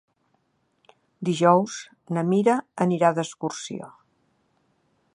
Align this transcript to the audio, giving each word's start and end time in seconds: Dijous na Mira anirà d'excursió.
Dijous 1.29 1.77
na 2.17 2.25
Mira 2.31 2.57
anirà 2.87 3.15
d'excursió. 3.19 3.95